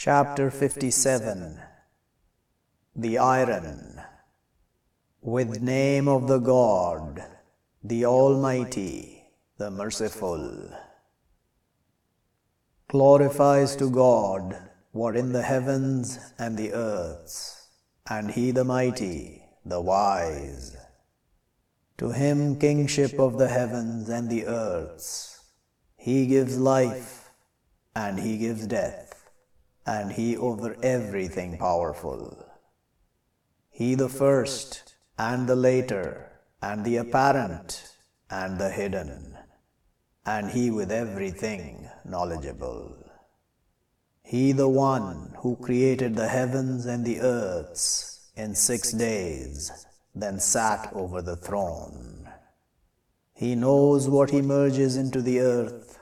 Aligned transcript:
Chapter 0.00 0.52
57 0.52 1.60
The 2.94 3.18
Iron 3.18 4.00
With 5.20 5.60
name 5.60 6.06
of 6.06 6.28
the 6.28 6.38
God, 6.38 7.24
the 7.82 8.04
Almighty, 8.04 9.24
the 9.56 9.72
Merciful. 9.72 10.70
Glorifies 12.86 13.74
to 13.74 13.90
God 13.90 14.70
what 14.92 15.16
in 15.16 15.32
the 15.32 15.42
heavens 15.42 16.20
and 16.38 16.56
the 16.56 16.74
earths, 16.74 17.66
and 18.08 18.30
He 18.30 18.52
the 18.52 18.62
Mighty, 18.62 19.42
the 19.64 19.80
Wise. 19.80 20.76
To 21.96 22.12
Him 22.12 22.56
kingship 22.60 23.18
of 23.18 23.36
the 23.36 23.48
heavens 23.48 24.08
and 24.08 24.30
the 24.30 24.46
earths. 24.46 25.40
He 25.96 26.28
gives 26.28 26.56
life, 26.56 27.30
and 27.96 28.20
He 28.20 28.38
gives 28.38 28.68
death, 28.68 29.07
and 29.88 30.12
He 30.12 30.36
over 30.36 30.76
everything 30.82 31.56
powerful. 31.56 32.46
He 33.70 33.94
the 33.94 34.10
first, 34.10 34.96
and 35.18 35.48
the 35.48 35.56
later, 35.56 36.30
and 36.60 36.84
the 36.84 36.98
apparent, 36.98 37.96
and 38.28 38.58
the 38.58 38.68
hidden, 38.68 39.34
and 40.26 40.50
He 40.50 40.70
with 40.70 40.92
everything 40.92 41.88
knowledgeable. 42.04 42.96
He 44.22 44.52
the 44.52 44.68
one 44.68 45.32
who 45.38 45.56
created 45.56 46.14
the 46.14 46.28
heavens 46.28 46.84
and 46.84 47.06
the 47.06 47.20
earths 47.20 48.30
in 48.36 48.54
six 48.54 48.92
days, 48.92 49.86
then 50.14 50.38
sat 50.38 50.92
over 50.92 51.22
the 51.22 51.36
throne. 51.36 52.28
He 53.32 53.54
knows 53.54 54.06
what 54.06 54.30
he 54.30 54.42
merges 54.42 54.96
into 54.96 55.22
the 55.22 55.40
earth, 55.40 55.98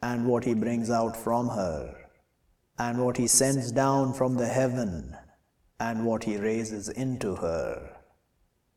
and 0.00 0.26
what 0.26 0.44
he 0.44 0.54
brings 0.54 0.88
out 0.88 1.16
from 1.16 1.48
her, 1.48 2.05
and 2.78 3.04
what 3.04 3.16
he 3.16 3.26
sends 3.26 3.72
down 3.72 4.12
from 4.12 4.34
the 4.34 4.46
heaven, 4.46 5.16
and 5.80 6.04
what 6.06 6.24
he 6.24 6.36
raises 6.36 6.88
into 6.88 7.36
her. 7.36 7.96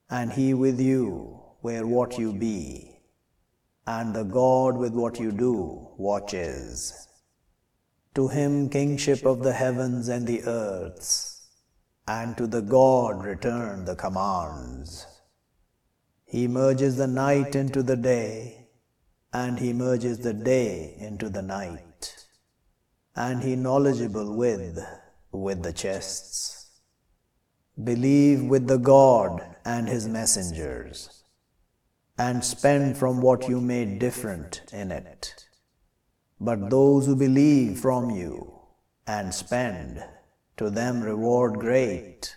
And 0.10 0.32
he 0.34 0.54
with 0.54 0.80
you, 0.80 1.42
where 1.62 1.86
what 1.86 2.18
you 2.18 2.34
be, 2.34 3.02
and 3.86 4.16
the 4.16 4.24
God 4.24 4.78
with 4.78 4.94
what 4.94 5.20
you 5.20 5.32
do 5.32 5.90
watches. 5.98 7.08
To 8.16 8.28
him 8.28 8.70
kingship 8.70 9.26
of 9.26 9.44
the 9.44 9.54
heavens 9.54 10.08
and 10.08 10.26
the 10.26 10.44
earths, 10.44 11.48
and 12.08 12.36
to 12.38 12.48
the 12.48 12.62
God 12.62 13.24
return 13.24 13.86
the 13.86 13.96
commands. 13.96 15.06
He 16.26 16.48
merges 16.48 16.98
the 16.98 17.08
night 17.08 17.56
into 17.56 17.84
the 17.84 17.96
day, 17.96 18.68
and 19.34 19.60
he 19.60 19.74
merges 19.74 20.20
the 20.20 20.34
day 20.34 20.96
into 21.00 21.30
the 21.30 21.42
night, 21.42 21.89
and 23.20 23.44
he 23.44 23.54
knowledgeable 23.54 24.34
with, 24.34 24.80
with 25.34 25.62
the 25.62 25.74
chests. 25.74 26.70
Believe 27.84 28.44
with 28.44 28.68
the 28.68 28.78
God 28.78 29.58
and 29.66 29.90
his 29.90 30.08
messengers, 30.08 31.24
and 32.18 32.44
spend 32.44 32.98
from 32.98 33.22
what 33.22 33.50
you 33.50 33.60
made 33.60 34.00
different 34.00 34.62
in 34.72 34.92
it. 34.92 35.48
But 36.40 36.70
those 36.70 37.08
who 37.08 37.16
believe 37.18 37.80
from 37.80 38.10
you 38.10 38.54
and 39.06 39.34
spend, 39.34 40.02
to 40.56 40.70
them 40.70 41.02
reward 41.02 41.60
great. 41.60 42.34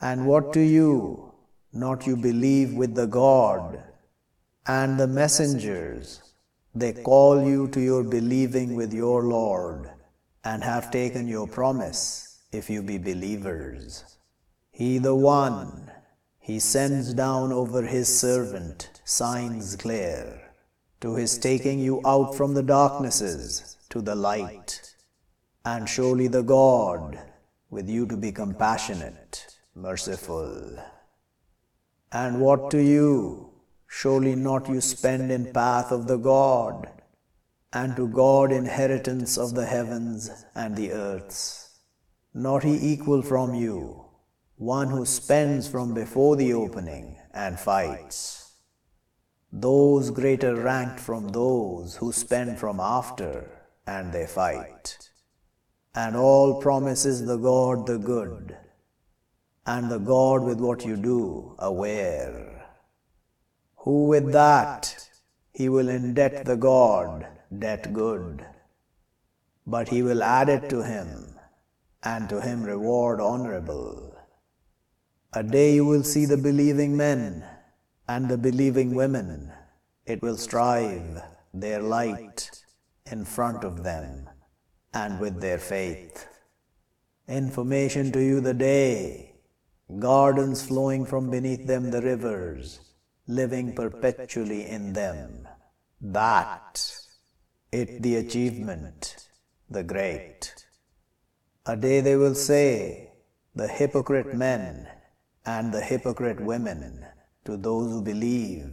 And 0.00 0.26
what 0.26 0.52
to 0.52 0.60
you, 0.60 1.32
not 1.72 2.06
you 2.06 2.16
believe 2.16 2.74
with 2.74 2.94
the 2.94 3.06
God 3.06 3.82
and 4.68 5.00
the 5.00 5.08
messengers, 5.08 6.22
they 6.76 6.92
call 6.92 7.44
you 7.44 7.66
to 7.68 7.80
your 7.80 8.04
believing 8.04 8.76
with 8.76 8.92
your 8.92 9.24
Lord, 9.24 9.90
and 10.46 10.62
have 10.62 10.92
taken 10.92 11.26
your 11.26 11.48
promise, 11.48 12.38
if 12.52 12.70
you 12.70 12.80
be 12.80 12.98
believers. 12.98 14.16
He 14.70 14.98
the 14.98 15.14
one, 15.14 15.90
he 16.38 16.60
sends 16.60 17.12
down 17.14 17.52
over 17.52 17.82
his 17.82 18.06
servant 18.20 19.00
signs 19.04 19.74
clear, 19.74 20.52
to 21.00 21.16
his 21.16 21.36
taking 21.36 21.80
you 21.80 22.00
out 22.06 22.36
from 22.36 22.54
the 22.54 22.62
darknesses 22.62 23.76
to 23.88 24.00
the 24.00 24.14
light. 24.14 24.94
And 25.64 25.88
surely 25.88 26.28
the 26.28 26.42
God, 26.42 27.18
with 27.68 27.88
you 27.88 28.06
to 28.06 28.16
be 28.16 28.30
compassionate, 28.30 29.48
merciful. 29.74 30.78
And 32.12 32.40
what 32.40 32.70
to 32.70 32.80
you? 32.80 33.50
Surely 33.88 34.36
not 34.36 34.68
you 34.68 34.80
spend 34.80 35.32
in 35.32 35.52
path 35.52 35.90
of 35.90 36.06
the 36.06 36.18
God, 36.18 36.88
and 37.78 37.94
to 37.94 38.08
God 38.08 38.52
inheritance 38.52 39.36
of 39.36 39.54
the 39.54 39.66
heavens 39.66 40.30
and 40.54 40.74
the 40.74 40.92
earths. 40.92 41.78
Not 42.32 42.62
he 42.62 42.92
equal 42.92 43.20
from 43.20 43.54
you, 43.54 44.06
one 44.56 44.88
who 44.88 45.04
spends 45.04 45.68
from 45.68 45.92
before 45.92 46.36
the 46.36 46.54
opening 46.54 47.18
and 47.34 47.60
fights. 47.60 48.54
Those 49.52 50.10
greater 50.10 50.54
ranked 50.54 51.00
from 51.00 51.28
those 51.28 51.96
who 51.96 52.12
spend 52.12 52.58
from 52.58 52.80
after 52.80 53.30
and 53.86 54.10
they 54.10 54.26
fight. 54.26 54.96
And 55.94 56.16
all 56.16 56.62
promises 56.62 57.26
the 57.26 57.36
God 57.36 57.86
the 57.86 57.98
good, 57.98 58.56
and 59.66 59.90
the 59.90 59.98
God 59.98 60.42
with 60.44 60.60
what 60.60 60.84
you 60.86 60.96
do 60.96 61.54
aware. 61.58 62.66
Who 63.84 64.06
with 64.06 64.32
that 64.32 65.08
he 65.52 65.68
will 65.68 65.86
indebt 65.86 66.44
the 66.44 66.56
God 66.56 67.35
debt 67.56 67.92
good, 67.92 68.44
but 69.66 69.88
he 69.88 70.02
will 70.02 70.22
add 70.22 70.48
it 70.48 70.68
to 70.70 70.82
him, 70.82 71.34
and 72.02 72.28
to 72.28 72.40
him 72.40 72.62
reward 72.62 73.20
honorable. 73.20 74.16
A 75.32 75.42
day 75.42 75.74
you 75.74 75.84
will 75.84 76.04
see 76.04 76.24
the 76.24 76.36
believing 76.36 76.96
men 76.96 77.44
and 78.08 78.28
the 78.28 78.38
believing 78.38 78.94
women, 78.94 79.52
it 80.04 80.22
will 80.22 80.36
strive 80.36 81.22
their 81.52 81.82
light 81.82 82.50
in 83.10 83.24
front 83.24 83.64
of 83.64 83.82
them 83.82 84.28
and 84.94 85.20
with 85.20 85.40
their 85.40 85.58
faith. 85.58 86.26
Information 87.28 88.12
to 88.12 88.20
you 88.20 88.40
the 88.40 88.54
day, 88.54 89.34
gardens 89.98 90.62
flowing 90.64 91.04
from 91.04 91.30
beneath 91.30 91.66
them 91.66 91.90
the 91.90 92.00
rivers, 92.00 92.80
living 93.26 93.74
perpetually 93.74 94.66
in 94.66 94.92
them. 94.92 95.48
That, 96.00 97.05
it 97.76 98.02
the 98.02 98.16
achievement, 98.16 99.28
the 99.68 99.82
great. 99.82 100.54
A 101.66 101.76
day 101.76 102.00
they 102.00 102.16
will 102.16 102.34
say, 102.34 103.10
the 103.54 103.68
hypocrite 103.68 104.34
men 104.34 104.88
and 105.44 105.72
the 105.72 105.82
hypocrite 105.82 106.40
women, 106.40 107.04
to 107.44 107.56
those 107.56 107.90
who 107.92 108.02
believe, 108.02 108.72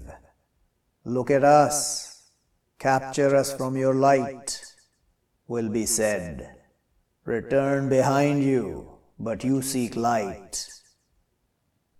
Look 1.03 1.29
at 1.31 1.43
us, 1.43 2.31
capture 2.79 3.35
us 3.35 3.51
from 3.53 3.75
your 3.75 3.93
light, 3.93 4.63
will 5.47 5.69
be 5.69 5.85
said. 5.85 6.55
Return 7.25 7.89
behind 7.89 8.43
you, 8.43 8.99
but 9.19 9.43
you 9.43 9.61
seek 9.61 9.97
light, 9.97 10.65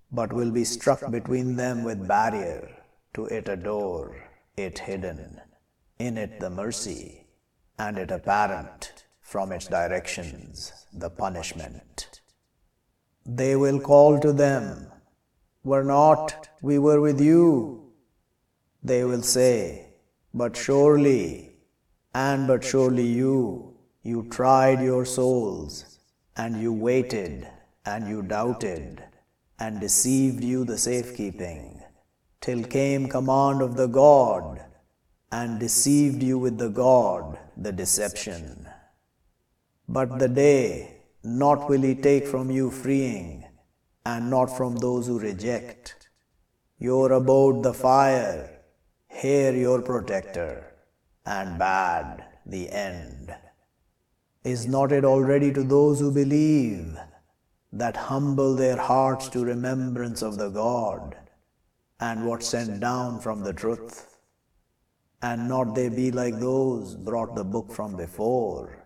but 0.09 0.31
will 0.31 0.51
be 0.51 0.63
struck 0.63 1.11
between 1.11 1.57
them 1.57 1.83
with 1.83 2.07
barrier, 2.07 2.61
to 3.13 3.25
it 3.25 3.49
a 3.49 3.57
door, 3.57 4.29
it 4.55 4.79
hidden, 4.79 5.41
in 6.07 6.17
it 6.17 6.39
the 6.39 6.49
mercy, 6.49 7.25
and 7.79 7.97
it 7.97 8.11
apparent 8.11 9.05
from 9.21 9.51
its 9.53 9.67
directions 9.67 10.85
the 10.91 11.09
punishment. 11.09 12.21
They 13.25 13.55
will 13.55 13.79
call 13.79 14.19
to 14.19 14.33
them, 14.33 14.87
Were 15.63 15.83
not 15.83 16.49
we 16.61 16.77
were 16.77 16.99
with 16.99 17.21
you? 17.21 17.93
They 18.83 19.03
will 19.05 19.21
say, 19.21 19.93
But 20.33 20.57
surely, 20.57 21.55
and 22.13 22.47
but 22.47 22.65
surely 22.65 23.07
you, 23.21 23.77
you 24.01 24.27
tried 24.29 24.81
your 24.81 25.05
souls, 25.05 25.99
and 26.35 26.61
you 26.61 26.73
waited, 26.73 27.47
and 27.85 28.09
you 28.09 28.21
doubted, 28.23 29.01
and 29.57 29.79
deceived 29.79 30.43
you 30.43 30.65
the 30.65 30.77
safekeeping, 30.77 31.81
till 32.41 32.63
came 32.63 33.07
command 33.07 33.61
of 33.61 33.77
the 33.77 33.87
God, 33.87 34.65
and 35.35 35.59
deceived 35.59 36.21
you 36.21 36.37
with 36.37 36.59
the 36.59 36.69
God, 36.69 37.39
the 37.57 37.71
deception. 37.71 38.67
But 39.87 40.19
the 40.19 40.27
day 40.27 40.97
not 41.23 41.69
will 41.69 41.81
he 41.81 41.95
take 41.95 42.27
from 42.27 42.51
you 42.51 42.69
freeing, 42.69 43.43
and 44.05 44.29
not 44.29 44.55
from 44.57 44.75
those 44.75 45.07
who 45.07 45.17
reject. 45.17 46.09
Your 46.77 47.13
abode 47.13 47.63
the 47.63 47.73
fire, 47.73 48.59
here 49.07 49.55
your 49.55 49.81
protector, 49.81 50.75
and 51.25 51.57
bad 51.57 52.25
the 52.45 52.69
end. 52.69 53.33
Is 54.43 54.67
not 54.67 54.91
it 54.91 55.05
already 55.05 55.51
to 55.53 55.63
those 55.63 55.99
who 55.99 56.11
believe, 56.11 56.95
that 57.71 57.95
humble 57.95 58.55
their 58.55 58.77
hearts 58.77 59.29
to 59.29 59.43
remembrance 59.43 60.21
of 60.21 60.37
the 60.37 60.49
God, 60.49 61.15
and 61.99 62.27
what 62.27 62.43
sent 62.43 62.81
down 62.81 63.19
from 63.19 63.43
the 63.43 63.53
truth? 63.53 64.12
And 65.23 65.49
not 65.49 65.73
they 65.73 65.89
be 65.89 66.11
like 66.11 66.39
those 66.39 66.95
brought 66.95 67.33
the 67.35 67.43
book 67.43 67.71
from 67.71 67.95
before? 67.95 68.83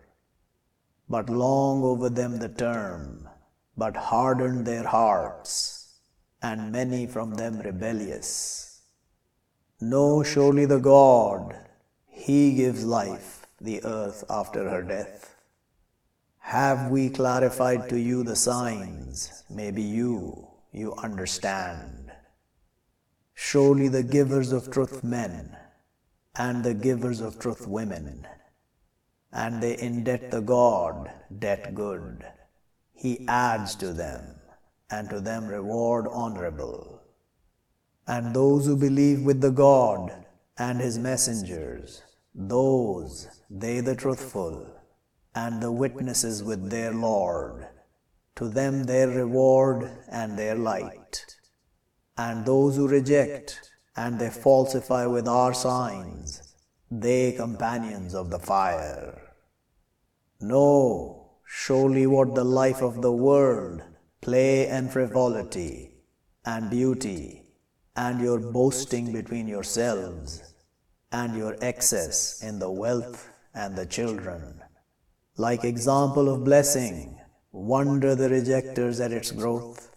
but 1.08 1.30
long 1.30 1.82
over 1.82 2.10
them 2.10 2.38
the 2.38 2.48
term, 2.48 3.28
but 3.76 3.96
hardened 3.96 4.66
their 4.66 4.86
hearts, 4.86 6.00
and 6.42 6.70
many 6.70 7.06
from 7.06 7.34
them 7.34 7.60
rebellious. 7.60 8.82
Know 9.80 10.22
surely 10.22 10.66
the 10.66 10.78
God, 10.78 11.56
He 12.06 12.54
gives 12.54 12.84
life, 12.84 13.46
the 13.60 13.82
earth 13.84 14.24
after 14.28 14.68
her 14.68 14.82
death. 14.82 15.36
Have 16.40 16.90
we 16.90 17.08
clarified 17.08 17.88
to 17.88 17.98
you 17.98 18.22
the 18.22 18.36
signs? 18.36 19.44
Maybe 19.48 19.82
you, 19.82 20.48
you 20.72 20.94
understand. 20.94 22.12
Surely 23.34 23.88
the 23.88 24.02
givers 24.02 24.52
of 24.52 24.70
truth 24.70 25.04
men, 25.04 25.56
and 26.38 26.62
the 26.64 26.72
givers 26.72 27.20
of 27.20 27.38
truth 27.38 27.66
women, 27.66 28.26
and 29.32 29.60
they 29.62 29.76
indebt 29.76 30.30
the 30.30 30.40
God 30.40 31.10
debt 31.38 31.74
good. 31.74 32.24
He 32.94 33.26
adds 33.28 33.74
to 33.76 33.92
them, 33.92 34.36
and 34.88 35.10
to 35.10 35.20
them 35.20 35.48
reward 35.48 36.06
honorable. 36.10 37.02
And 38.06 38.34
those 38.34 38.66
who 38.66 38.76
believe 38.76 39.22
with 39.22 39.40
the 39.40 39.50
God 39.50 40.24
and 40.56 40.80
his 40.80 40.98
messengers, 40.98 42.02
those, 42.34 43.28
they 43.50 43.80
the 43.80 43.96
truthful, 43.96 44.66
and 45.34 45.60
the 45.60 45.72
witnesses 45.72 46.42
with 46.42 46.70
their 46.70 46.94
Lord, 46.94 47.66
to 48.36 48.48
them 48.48 48.84
their 48.84 49.08
reward 49.08 49.90
and 50.08 50.38
their 50.38 50.54
light. 50.54 51.24
And 52.16 52.46
those 52.46 52.76
who 52.76 52.88
reject 52.88 53.70
and 53.98 54.18
they 54.20 54.30
falsify 54.30 55.04
with 55.06 55.26
our 55.26 55.52
signs, 55.52 56.54
they 56.88 57.32
companions 57.32 58.14
of 58.14 58.30
the 58.30 58.38
fire. 58.38 59.34
Know 60.40 61.32
surely 61.44 62.06
what 62.06 62.36
the 62.36 62.44
life 62.44 62.80
of 62.80 63.02
the 63.02 63.12
world, 63.12 63.82
play 64.20 64.68
and 64.68 64.92
frivolity, 64.92 65.94
and 66.44 66.70
beauty, 66.70 67.42
and 67.96 68.20
your 68.20 68.38
boasting 68.38 69.12
between 69.12 69.48
yourselves, 69.48 70.54
and 71.10 71.36
your 71.36 71.56
excess 71.60 72.40
in 72.40 72.60
the 72.60 72.70
wealth 72.70 73.28
and 73.52 73.74
the 73.74 73.86
children. 73.86 74.62
Like 75.36 75.64
example 75.64 76.32
of 76.32 76.44
blessing, 76.44 77.18
wonder 77.50 78.14
the 78.14 78.28
rejectors 78.28 79.00
at 79.00 79.10
its 79.10 79.32
growth, 79.32 79.96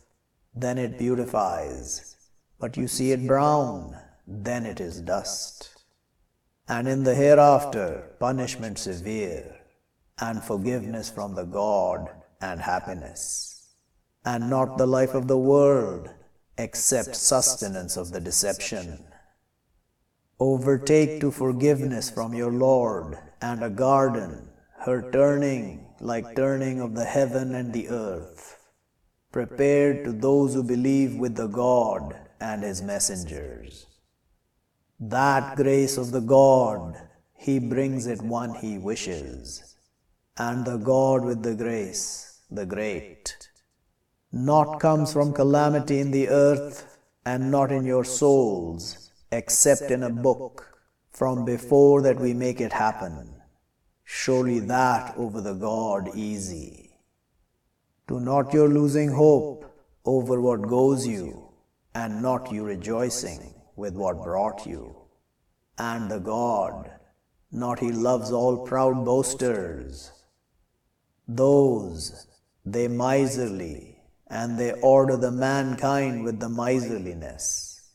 then 0.56 0.80
it 0.80 0.98
beautifies, 0.98 2.16
but 2.62 2.78
you 2.78 2.88
see 2.88 3.12
it 3.12 3.26
brown, 3.26 3.98
then 4.28 4.68
it 4.68 4.80
is 4.80 5.02
dust. 5.02 5.84
And 6.68 6.88
in 6.88 7.04
the 7.04 7.16
hereafter, 7.16 8.16
punishment 8.20 8.78
severe, 8.78 9.58
and 10.20 10.44
forgiveness 10.44 11.10
from 11.10 11.34
the 11.34 11.44
God 11.44 12.08
and 12.40 12.62
happiness, 12.62 13.74
and 14.24 14.48
not 14.48 14.78
the 14.78 14.86
life 14.86 15.16
of 15.16 15.28
the 15.28 15.40
world, 15.40 16.12
except 16.56 17.16
sustenance 17.16 17.98
of 17.98 18.12
the 18.12 18.20
deception. 18.20 19.06
Overtake 20.40 21.20
to 21.22 21.32
forgiveness 21.32 22.12
from 22.12 22.36
your 22.36 22.52
Lord 22.52 23.18
and 23.42 23.64
a 23.64 23.72
garden, 23.72 24.50
her 24.82 25.10
turning 25.12 25.88
like 26.00 26.36
turning 26.36 26.80
of 26.80 26.94
the 26.94 27.06
heaven 27.06 27.56
and 27.56 27.74
the 27.74 27.90
earth, 27.90 28.58
prepared 29.32 30.04
to 30.04 30.12
those 30.12 30.54
who 30.54 30.64
believe 30.64 31.16
with 31.16 31.36
the 31.36 31.48
God 31.48 32.16
and 32.42 32.64
his 32.64 32.82
messengers. 32.82 33.86
That 35.00 35.56
grace 35.56 35.98
of 35.98 36.12
the 36.12 36.22
God, 36.22 36.96
he 37.34 37.60
brings 37.60 38.08
it 38.08 38.22
one 38.22 38.56
he 38.56 38.78
wishes, 38.78 39.76
and 40.38 40.66
the 40.66 40.78
God 40.78 41.24
with 41.24 41.44
the 41.44 41.56
grace, 41.56 42.42
the 42.50 42.66
great. 42.66 43.50
Not 44.32 44.80
comes 44.80 45.14
from 45.14 45.34
calamity 45.34 46.00
in 46.00 46.12
the 46.12 46.30
earth, 46.30 46.98
and 47.26 47.52
not 47.52 47.72
in 47.72 47.86
your 47.86 48.04
souls, 48.04 49.12
except 49.32 49.92
in 49.92 50.04
a 50.04 50.10
book, 50.10 50.68
from 51.12 51.46
before 51.46 52.02
that 52.02 52.20
we 52.20 52.34
make 52.34 52.60
it 52.60 52.74
happen. 52.74 53.36
Surely 54.04 54.60
that 54.60 55.16
over 55.18 55.42
the 55.42 55.54
God 55.54 56.10
easy. 56.16 56.92
Do 58.08 58.20
not 58.20 58.54
your 58.54 58.68
losing 58.68 59.12
hope 59.12 59.66
over 60.06 60.42
what 60.42 60.64
goes 60.64 61.06
you, 61.06 61.51
and 61.94 62.22
not 62.22 62.52
you 62.52 62.64
rejoicing 62.64 63.54
with 63.76 63.96
what 63.96 64.24
brought 64.24 64.66
you. 64.66 64.96
And 65.78 66.10
the 66.10 66.20
God, 66.20 66.92
not 67.52 67.80
he 67.80 67.92
loves 67.92 68.32
all 68.32 68.66
proud 68.66 69.04
boasters. 69.04 70.12
Those, 71.28 72.28
they 72.66 72.88
miserly, 72.88 74.00
and 74.28 74.58
they 74.58 74.72
order 74.74 75.18
the 75.18 75.32
mankind 75.32 76.24
with 76.24 76.40
the 76.40 76.50
miserliness. 76.50 77.90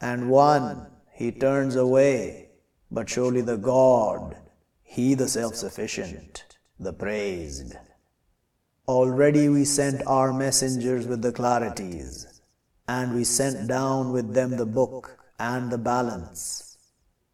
And 0.00 0.30
one, 0.30 0.86
he 1.12 1.32
turns 1.32 1.76
away, 1.76 2.50
but 2.90 3.08
surely 3.08 3.40
the 3.40 3.56
God, 3.56 4.36
he 4.82 5.14
the 5.14 5.28
self-sufficient, 5.28 6.44
the 6.78 6.92
praised. 6.92 7.74
Already 8.86 9.48
we 9.48 9.64
sent 9.64 10.06
our 10.06 10.32
messengers 10.32 11.06
with 11.06 11.22
the 11.22 11.32
clarities, 11.32 12.35
and 12.88 13.14
we 13.14 13.24
sent 13.24 13.68
down 13.68 14.12
with 14.12 14.34
them 14.34 14.56
the 14.56 14.66
book 14.66 15.18
and 15.38 15.70
the 15.70 15.78
balance. 15.78 16.78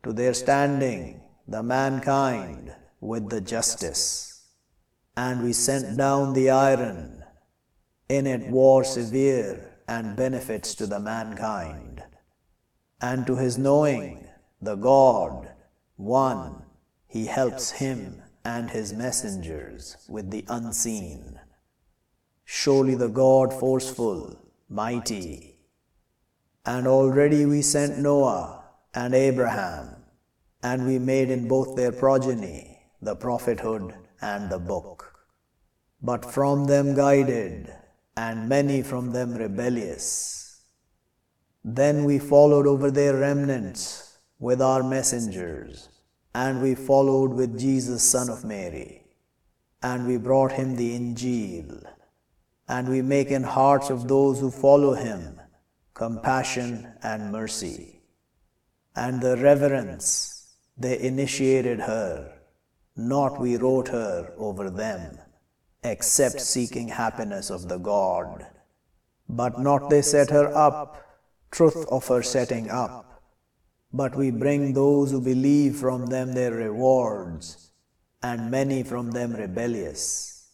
To 0.03 0.13
their 0.13 0.35
standing, 0.35 1.21
the 1.47 1.63
mankind 1.63 2.75
with 3.01 3.29
the 3.29 3.41
justice. 3.41 4.49
And 5.17 5.45
we 5.45 5.53
sent 5.53 5.97
down 5.97 6.33
the 6.33 6.51
iron, 6.51 7.23
in 8.09 8.27
it 8.27 8.51
war 8.51 8.83
severe 8.83 9.79
and 9.87 10.17
benefits 10.17 10.75
to 10.77 10.87
the 10.87 11.01
mankind. 11.01 12.03
And 13.01 13.27
to 13.27 13.37
his 13.37 13.59
knowing, 13.59 14.27
the 14.61 14.77
God, 14.77 15.51
one, 15.97 16.63
he 17.07 17.27
helps 17.27 17.73
him 17.73 18.23
and 18.45 18.71
his 18.71 18.93
messengers 18.93 19.97
with 20.09 20.31
the 20.31 20.45
unseen. 20.49 21.39
Surely 22.45 22.95
the 22.95 23.09
God 23.09 23.53
forceful, 23.53 24.42
mighty. 24.73 25.57
And 26.65 26.87
already 26.87 27.45
we 27.47 27.63
sent 27.63 27.99
Noah 27.99 28.65
and 28.95 29.15
Abraham, 29.15 29.97
and 30.63 30.87
we 30.87 30.99
made 30.99 31.31
in 31.31 31.49
both 31.49 31.77
their 31.77 31.93
progeny 31.93 32.79
the 33.01 33.17
prophethood 33.17 33.95
and 34.21 34.51
the 34.51 34.59
book. 34.59 35.13
But 36.01 36.31
from 36.33 36.67
them 36.67 36.95
guided, 36.95 37.73
and 38.17 38.49
many 38.49 38.83
from 38.83 39.13
them 39.13 39.35
rebellious. 39.35 40.63
Then 41.65 42.05
we 42.05 42.19
followed 42.19 42.67
over 42.67 42.91
their 42.91 43.17
remnants 43.17 44.19
with 44.39 44.61
our 44.61 44.83
messengers 44.83 45.89
and 46.35 46.63
we 46.63 46.75
followed 46.75 47.33
with 47.33 47.59
Jesus, 47.59 48.03
son 48.03 48.31
of 48.31 48.45
Mary, 48.45 49.03
and 49.83 50.07
we 50.07 50.17
brought 50.17 50.53
him 50.53 50.77
the 50.77 50.99
Injil, 50.99 51.85
and 52.69 52.89
we 52.89 53.03
make 53.03 53.29
in 53.29 53.43
hearts 53.43 53.91
of 53.91 54.09
those 54.09 54.41
who 54.41 54.51
follow 54.51 54.95
him 54.95 55.41
compassion 55.95 56.93
and 57.03 57.31
mercy. 57.31 58.01
And 58.97 59.21
the 59.21 59.37
reverence, 59.37 60.55
they 60.77 60.99
initiated 60.99 61.81
her, 61.81 62.33
not 62.97 63.41
we 63.41 63.57
wrote 63.57 63.89
her 63.89 64.33
over 64.37 64.71
them, 64.71 65.19
except 65.83 66.41
seeking 66.41 66.89
happiness 66.89 67.51
of 67.51 67.69
the 67.69 67.79
God. 67.79 68.47
But 69.29 69.61
not 69.61 69.91
they 69.91 70.03
set 70.03 70.31
her 70.31 70.55
up, 70.55 71.21
truth 71.51 71.87
of 71.91 72.07
her 72.09 72.23
setting 72.23 72.71
up 72.71 73.13
but 73.93 74.15
we 74.17 74.31
bring 74.31 74.73
those 74.73 75.11
who 75.11 75.21
believe 75.21 75.77
from 75.77 76.07
them 76.07 76.33
their 76.33 76.53
rewards, 76.53 77.73
and 78.23 78.51
many 78.51 78.83
from 78.83 79.11
them 79.11 79.35
rebellious. 79.35 80.51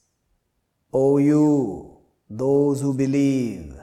O 0.92 1.18
you, 1.18 1.97
those 2.30 2.80
who 2.80 2.92
believe, 2.94 3.74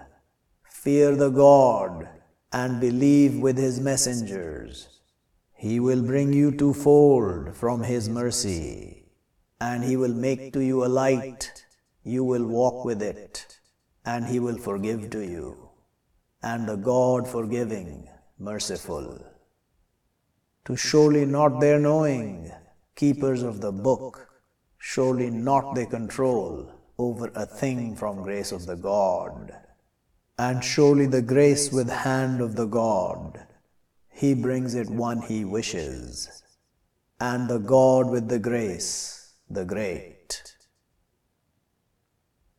fear 0.69 1.15
the 1.15 1.29
God 1.29 2.07
and 2.51 2.79
believe 2.79 3.39
with 3.39 3.57
his 3.57 3.79
messengers. 3.79 4.99
He 5.53 5.79
will 5.79 6.03
bring 6.03 6.31
you 6.33 6.51
twofold 6.51 7.55
from 7.55 7.83
his 7.83 8.07
mercy, 8.07 9.05
and 9.59 9.83
he 9.83 9.95
will 9.97 10.13
make 10.13 10.53
to 10.53 10.59
you 10.59 10.85
a 10.85 10.87
light. 10.87 11.65
You 12.03 12.23
will 12.23 12.45
walk 12.45 12.85
with 12.85 13.01
it, 13.01 13.59
and 14.05 14.25
he 14.25 14.39
will 14.39 14.57
forgive 14.57 15.09
to 15.11 15.21
you. 15.21 15.69
And 16.43 16.67
the 16.67 16.75
God 16.75 17.27
forgiving, 17.27 18.07
merciful 18.37 19.25
to 20.65 20.75
surely 20.75 21.25
not 21.25 21.59
their 21.61 21.79
knowing, 21.79 22.51
keepers 22.95 23.43
of 23.43 23.61
the 23.61 23.71
book, 23.71 24.27
surely 24.79 25.29
not 25.29 25.75
they 25.75 25.85
control 25.85 26.71
over 26.97 27.31
a 27.35 27.45
thing 27.45 27.95
from 27.95 28.23
grace 28.23 28.51
of 28.51 28.65
the 28.65 28.75
God. 28.75 29.55
And 30.37 30.63
surely 30.63 31.05
the 31.05 31.21
grace 31.21 31.71
with 31.71 31.89
hand 31.89 32.41
of 32.41 32.55
the 32.55 32.65
God, 32.65 33.45
he 34.09 34.33
brings 34.33 34.75
it 34.75 34.89
one 34.89 35.21
he 35.21 35.45
wishes, 35.45 36.43
and 37.19 37.49
the 37.49 37.59
God 37.59 38.09
with 38.09 38.27
the 38.27 38.39
grace, 38.39 39.33
the 39.49 39.65
great. 39.65 40.14